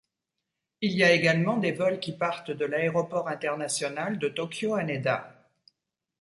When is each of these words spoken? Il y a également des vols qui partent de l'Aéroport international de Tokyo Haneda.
Il 0.81 0.93
y 0.93 1.03
a 1.03 1.11
également 1.11 1.57
des 1.57 1.73
vols 1.73 1.99
qui 1.99 2.11
partent 2.11 2.49
de 2.49 2.65
l'Aéroport 2.65 3.27
international 3.27 4.17
de 4.17 4.29
Tokyo 4.29 4.73
Haneda. 4.73 5.47